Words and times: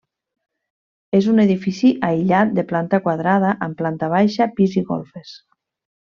És 1.17 1.25
un 1.33 1.41
edifici 1.43 1.91
aïllat 2.09 2.55
de 2.61 2.65
planta 2.73 2.99
quadrada 3.07 3.51
amb 3.69 3.77
planta 3.83 4.09
baixa, 4.19 4.49
pis 4.61 4.79
i 4.83 4.89
golfes. 4.93 5.35